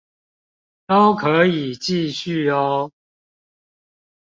[0.87, 2.91] 都可以繼續喔